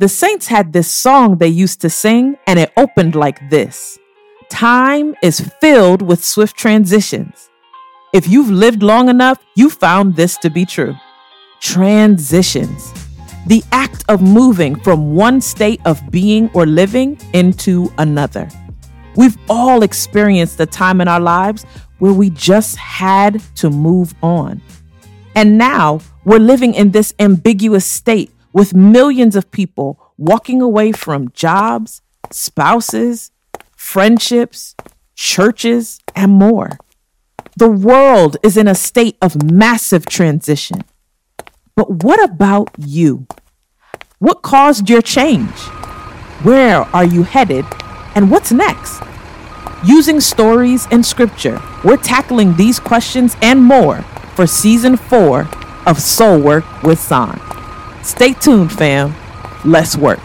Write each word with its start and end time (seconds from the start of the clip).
The 0.00 0.08
Saints 0.08 0.46
had 0.46 0.72
this 0.72 0.88
song 0.88 1.38
they 1.38 1.48
used 1.48 1.80
to 1.80 1.90
sing, 1.90 2.36
and 2.46 2.56
it 2.60 2.72
opened 2.76 3.16
like 3.16 3.50
this 3.50 3.98
Time 4.48 5.16
is 5.24 5.40
filled 5.60 6.02
with 6.02 6.24
swift 6.24 6.56
transitions. 6.56 7.50
If 8.14 8.28
you've 8.28 8.48
lived 8.48 8.80
long 8.80 9.08
enough, 9.08 9.42
you 9.56 9.68
found 9.68 10.14
this 10.14 10.38
to 10.38 10.50
be 10.50 10.64
true. 10.64 10.94
Transitions. 11.58 12.94
The 13.48 13.64
act 13.72 14.04
of 14.08 14.22
moving 14.22 14.78
from 14.78 15.16
one 15.16 15.40
state 15.40 15.80
of 15.84 16.00
being 16.12 16.48
or 16.54 16.64
living 16.64 17.18
into 17.32 17.92
another. 17.98 18.48
We've 19.16 19.36
all 19.48 19.82
experienced 19.82 20.60
a 20.60 20.66
time 20.66 21.00
in 21.00 21.08
our 21.08 21.18
lives 21.18 21.64
where 21.98 22.12
we 22.12 22.30
just 22.30 22.76
had 22.76 23.42
to 23.56 23.68
move 23.68 24.14
on. 24.22 24.62
And 25.34 25.58
now 25.58 26.02
we're 26.24 26.38
living 26.38 26.74
in 26.74 26.92
this 26.92 27.14
ambiguous 27.18 27.84
state 27.84 28.30
with 28.52 28.74
millions 28.74 29.36
of 29.36 29.50
people 29.50 30.12
walking 30.16 30.60
away 30.60 30.92
from 30.92 31.30
jobs, 31.30 32.02
spouses, 32.30 33.30
friendships, 33.76 34.74
churches, 35.14 36.00
and 36.14 36.32
more. 36.32 36.78
The 37.56 37.68
world 37.68 38.36
is 38.42 38.56
in 38.56 38.68
a 38.68 38.74
state 38.74 39.16
of 39.20 39.42
massive 39.42 40.06
transition. 40.06 40.84
But 41.74 42.02
what 42.04 42.22
about 42.22 42.70
you? 42.78 43.26
What 44.18 44.42
caused 44.42 44.90
your 44.90 45.02
change? 45.02 45.58
Where 46.42 46.82
are 46.94 47.04
you 47.04 47.22
headed? 47.22 47.64
And 48.14 48.30
what's 48.30 48.52
next? 48.52 49.02
Using 49.84 50.20
stories 50.20 50.88
and 50.90 51.06
scripture, 51.06 51.60
we're 51.84 51.96
tackling 51.96 52.56
these 52.56 52.80
questions 52.80 53.36
and 53.42 53.62
more 53.62 54.02
for 54.34 54.46
season 54.46 54.96
four 54.96 55.48
of 55.86 56.00
Soul 56.00 56.40
Work 56.40 56.82
with 56.82 56.98
San. 56.98 57.40
Stay 58.02 58.32
tuned, 58.32 58.72
fam. 58.72 59.14
Let's 59.64 59.96
work. 59.96 60.20